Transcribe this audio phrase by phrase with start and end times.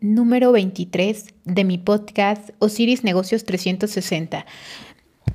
[0.00, 4.46] número 23 de mi podcast Osiris Negocios 360,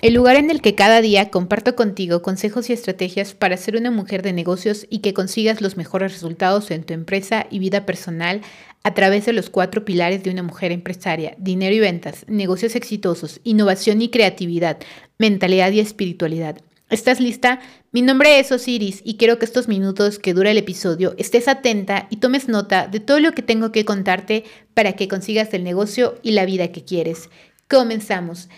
[0.00, 3.90] el lugar en el que cada día comparto contigo consejos y estrategias para ser una
[3.90, 8.40] mujer de negocios y que consigas los mejores resultados en tu empresa y vida personal
[8.84, 13.40] a través de los cuatro pilares de una mujer empresaria, dinero y ventas, negocios exitosos,
[13.44, 14.78] innovación y creatividad,
[15.18, 16.60] mentalidad y espiritualidad.
[16.92, 17.58] ¿Estás lista?
[17.90, 22.06] Mi nombre es Osiris y quiero que estos minutos que dura el episodio estés atenta
[22.10, 26.18] y tomes nota de todo lo que tengo que contarte para que consigas el negocio
[26.22, 27.30] y la vida que quieres.
[27.66, 28.50] Comenzamos.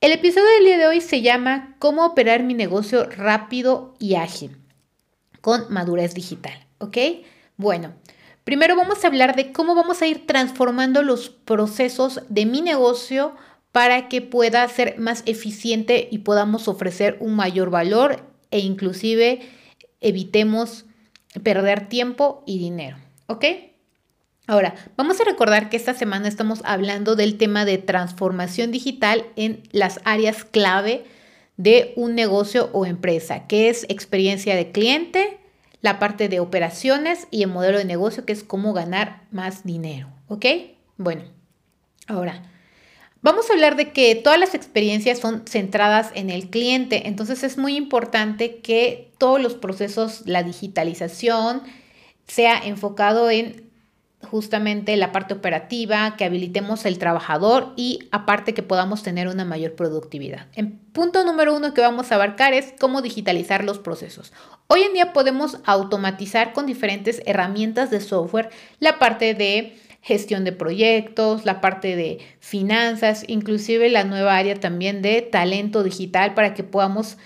[0.00, 4.56] El episodio del día de hoy se llama Cómo operar mi negocio rápido y ágil
[5.42, 6.96] con madurez digital, ¿ok?
[7.58, 7.92] Bueno,
[8.44, 13.34] primero vamos a hablar de cómo vamos a ir transformando los procesos de mi negocio
[13.74, 19.40] para que pueda ser más eficiente y podamos ofrecer un mayor valor e inclusive
[20.00, 20.84] evitemos
[21.42, 22.98] perder tiempo y dinero.
[23.26, 23.46] ¿Ok?
[24.46, 29.64] Ahora, vamos a recordar que esta semana estamos hablando del tema de transformación digital en
[29.72, 31.02] las áreas clave
[31.56, 35.40] de un negocio o empresa, que es experiencia de cliente,
[35.80, 40.12] la parte de operaciones y el modelo de negocio, que es cómo ganar más dinero.
[40.28, 40.46] ¿Ok?
[40.96, 41.22] Bueno,
[42.06, 42.53] ahora,
[43.24, 47.56] Vamos a hablar de que todas las experiencias son centradas en el cliente, entonces es
[47.56, 51.62] muy importante que todos los procesos, la digitalización,
[52.26, 53.70] sea enfocado en
[54.24, 59.74] justamente la parte operativa, que habilitemos el trabajador y aparte que podamos tener una mayor
[59.74, 60.48] productividad.
[60.54, 64.34] El punto número uno que vamos a abarcar es cómo digitalizar los procesos.
[64.66, 70.52] Hoy en día podemos automatizar con diferentes herramientas de software la parte de gestión de
[70.52, 76.62] proyectos, la parte de finanzas, inclusive la nueva área también de talento digital para que
[76.62, 77.16] podamos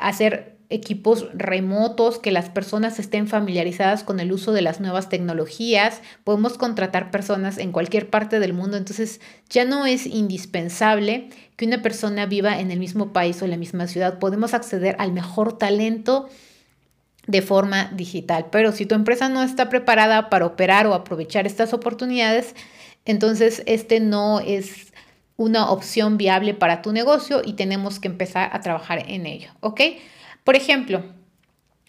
[0.00, 6.00] hacer equipos remotos, que las personas estén familiarizadas con el uso de las nuevas tecnologías.
[6.24, 11.82] Podemos contratar personas en cualquier parte del mundo, entonces ya no es indispensable que una
[11.82, 14.18] persona viva en el mismo país o en la misma ciudad.
[14.18, 16.28] Podemos acceder al mejor talento
[17.26, 18.46] de forma digital.
[18.50, 22.54] Pero si tu empresa no está preparada para operar o aprovechar estas oportunidades,
[23.04, 24.92] entonces este no es
[25.36, 29.80] una opción viable para tu negocio y tenemos que empezar a trabajar en ello, ¿ok?
[30.44, 31.02] Por ejemplo,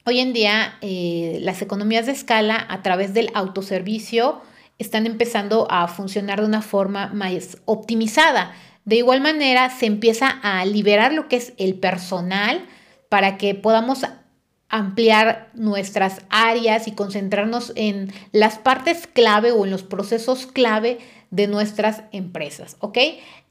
[0.06, 4.41] hoy en día eh, las economías de escala a través del autoservicio
[4.78, 8.53] están empezando a funcionar de una forma más optimizada.
[8.84, 12.66] De igual manera, se empieza a liberar lo que es el personal
[13.09, 14.06] para que podamos
[14.70, 21.00] ampliar nuestras áreas y concentrarnos en las partes clave o en los procesos clave
[21.31, 22.98] de nuestras empresas, ¿ok?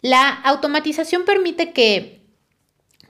[0.03, 2.25] La automatización permite que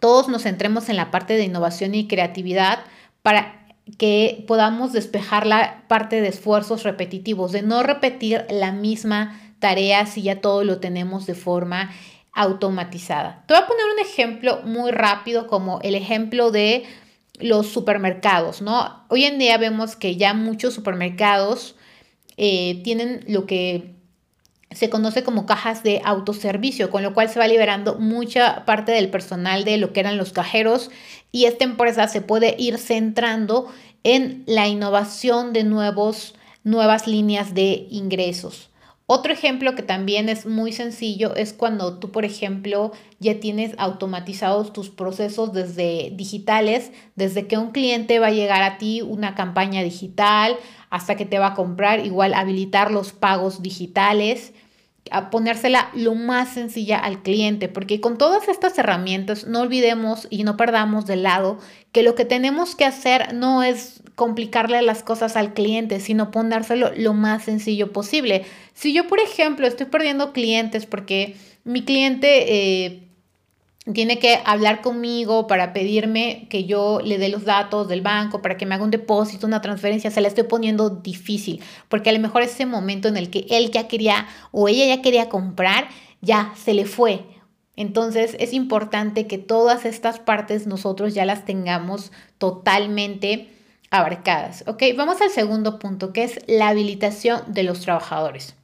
[0.01, 2.81] todos nos centremos en la parte de innovación y creatividad
[3.23, 3.67] para
[3.99, 10.23] que podamos despejar la parte de esfuerzos repetitivos, de no repetir la misma tarea si
[10.23, 11.91] ya todo lo tenemos de forma
[12.33, 13.45] automatizada.
[13.47, 16.85] Te voy a poner un ejemplo muy rápido como el ejemplo de
[17.39, 19.05] los supermercados, ¿no?
[19.09, 21.75] Hoy en día vemos que ya muchos supermercados
[22.37, 23.95] eh, tienen lo que
[24.71, 29.09] se conoce como cajas de autoservicio, con lo cual se va liberando mucha parte del
[29.09, 30.91] personal de lo que eran los cajeros
[31.31, 33.69] y esta empresa se puede ir centrando
[34.03, 36.35] en la innovación de nuevos,
[36.65, 38.71] nuevas líneas de ingresos.
[39.17, 44.73] Otro ejemplo que también es muy sencillo es cuando tú, por ejemplo, ya tienes automatizados
[44.73, 49.85] tus procesos desde digitales, desde que un cliente va a llegar a ti una campaña
[49.85, 50.57] digital
[50.91, 54.53] hasta que te va a comprar, igual habilitar los pagos digitales,
[55.15, 60.43] a ponérsela lo más sencilla al cliente, porque con todas estas herramientas no olvidemos y
[60.43, 61.59] no perdamos de lado
[61.93, 66.91] que lo que tenemos que hacer no es complicarle las cosas al cliente, sino ponérselo
[66.97, 68.45] lo más sencillo posible.
[68.75, 73.04] Si yo, por ejemplo, estoy perdiendo clientes porque mi cliente eh,
[73.93, 78.57] tiene que hablar conmigo para pedirme que yo le dé los datos del banco, para
[78.57, 82.21] que me haga un depósito, una transferencia, se la estoy poniendo difícil, porque a lo
[82.21, 85.89] mejor ese momento en el que él ya quería o ella ya quería comprar,
[86.23, 87.25] ya se le fue.
[87.77, 93.51] Entonces es importante que todas estas partes nosotros ya las tengamos totalmente
[93.91, 94.65] abarcadas.
[94.67, 94.83] ¿Ok?
[94.97, 98.55] Vamos al segundo punto, que es la habilitación de los trabajadores.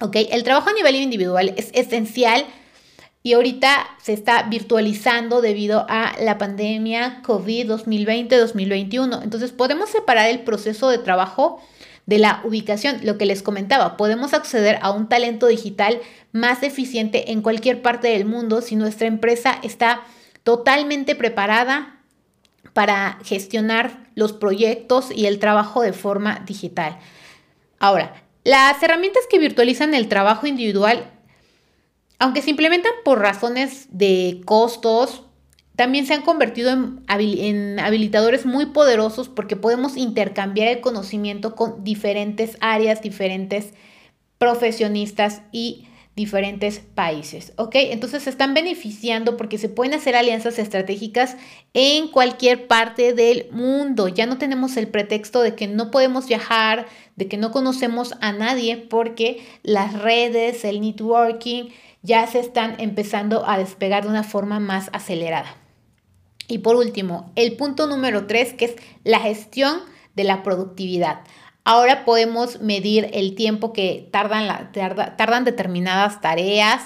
[0.00, 0.16] ¿Ok?
[0.30, 2.44] El trabajo a nivel individual es esencial
[3.22, 9.22] y ahorita se está virtualizando debido a la pandemia COVID 2020-2021.
[9.22, 11.60] Entonces podemos separar el proceso de trabajo
[12.06, 16.00] de la ubicación, lo que les comentaba, podemos acceder a un talento digital
[16.32, 20.02] más eficiente en cualquier parte del mundo si nuestra empresa está
[20.42, 22.00] totalmente preparada
[22.72, 26.98] para gestionar los proyectos y el trabajo de forma digital.
[27.78, 28.14] Ahora,
[28.44, 31.11] Las herramientas que virtualizan el trabajo individual,
[32.22, 35.24] aunque se implementan por razones de costos,
[35.74, 42.56] también se han convertido en, habilitadores muy poderosos porque podemos intercambiar el conocimiento con diferentes
[42.60, 43.74] áreas, diferentes
[44.38, 47.74] profesionistas y diferentes países, ¿ok?
[47.74, 51.36] Entonces se están beneficiando porque se pueden hacer alianzas estratégicas
[51.72, 54.08] en cualquier parte del mundo.
[54.08, 56.86] Ya no tenemos el pretexto de que no podemos viajar,
[57.16, 61.70] de que no conocemos a nadie porque las redes, el networking
[62.02, 65.56] ya se están empezando a despegar de una forma más acelerada.
[66.46, 69.80] Y por último, el punto número tres, que es la gestión
[70.14, 71.20] de la productividad.
[71.64, 76.82] Ahora podemos medir el tiempo que tardan, tardan determinadas tareas,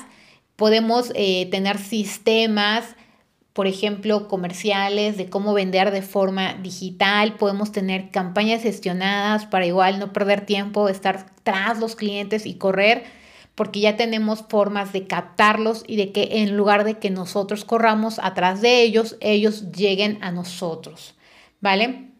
[0.56, 2.94] podemos eh, tener sistemas,
[3.54, 9.98] por ejemplo, comerciales de cómo vender de forma digital, podemos tener campañas gestionadas para igual
[9.98, 13.04] no perder tiempo, estar tras los clientes y correr,
[13.54, 18.18] porque ya tenemos formas de captarlos y de que en lugar de que nosotros corramos
[18.18, 21.14] atrás de ellos, ellos lleguen a nosotros,
[21.62, 22.10] ¿vale?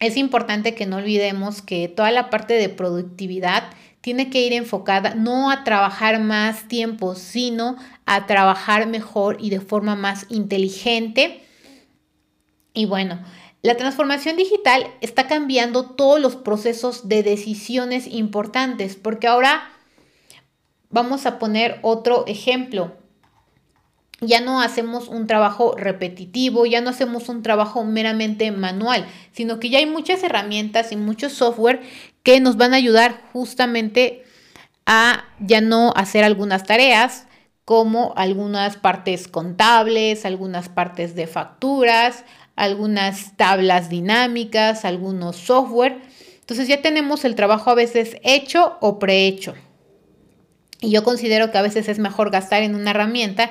[0.00, 3.64] Es importante que no olvidemos que toda la parte de productividad
[4.00, 7.76] tiene que ir enfocada no a trabajar más tiempo, sino
[8.06, 11.44] a trabajar mejor y de forma más inteligente.
[12.72, 13.20] Y bueno,
[13.60, 19.70] la transformación digital está cambiando todos los procesos de decisiones importantes, porque ahora
[20.88, 22.96] vamos a poner otro ejemplo
[24.20, 29.70] ya no hacemos un trabajo repetitivo, ya no hacemos un trabajo meramente manual, sino que
[29.70, 31.80] ya hay muchas herramientas y mucho software
[32.22, 34.24] que nos van a ayudar justamente
[34.84, 37.26] a ya no hacer algunas tareas
[37.64, 42.24] como algunas partes contables, algunas partes de facturas,
[42.56, 45.98] algunas tablas dinámicas, algunos software.
[46.40, 49.54] Entonces ya tenemos el trabajo a veces hecho o prehecho.
[50.80, 53.50] Y yo considero que a veces es mejor gastar en una herramienta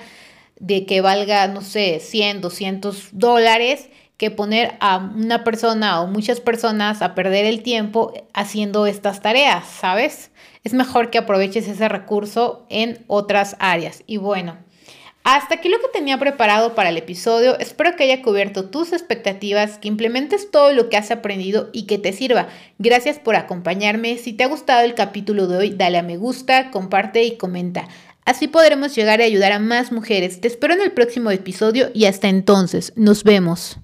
[0.60, 6.42] de que valga, no sé, 100, 200 dólares, que poner a una persona o muchas
[6.42, 10.32] personas a perder el tiempo haciendo estas tareas, ¿sabes?
[10.66, 14.04] Es mejor que aproveches ese recurso en otras áreas.
[14.08, 14.58] Y bueno,
[15.24, 17.60] hasta aquí lo que tenía preparado para el episodio.
[17.60, 21.98] Espero que haya cubierto tus expectativas, que implementes todo lo que has aprendido y que
[21.98, 22.48] te sirva.
[22.78, 24.18] Gracias por acompañarme.
[24.18, 27.88] Si te ha gustado el capítulo de hoy, dale a me gusta, comparte y comenta.
[28.26, 30.42] Así podremos llegar a ayudar a más mujeres.
[30.42, 33.80] Te espero en el próximo episodio y hasta entonces, nos vemos.